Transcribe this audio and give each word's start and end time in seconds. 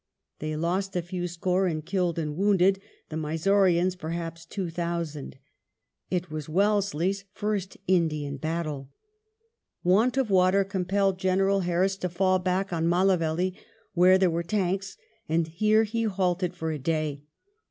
They 0.39 0.55
lost 0.55 0.95
a 0.95 1.03
few 1.03 1.27
score 1.27 1.67
in 1.67 1.83
killed 1.83 2.17
and 2.17 2.35
wounded; 2.35 2.79
the 3.09 3.15
Mysoreans 3.17 3.95
perhaps 3.95 4.47
two 4.47 4.71
thousand. 4.71 5.37
It 6.09 6.31
was 6.31 6.49
Wellesley's 6.49 7.25
first 7.33 7.77
Indian 7.87 8.37
battle. 8.37 8.89
Want 9.83 10.17
of 10.17 10.31
water 10.31 10.63
compelled 10.63 11.19
General 11.19 11.59
Harris 11.59 11.97
to 11.97 12.09
fall 12.09 12.39
back 12.39 12.73
on 12.73 12.87
Mallavelly, 12.89 13.53
where 13.93 14.17
there 14.17 14.31
were 14.31 14.41
tanks, 14.41 14.97
and 15.29 15.45
here 15.47 15.83
he 15.83 16.05
halted 16.05 16.55
for 16.55 16.71
a 16.71 16.79
day. 16.79 17.25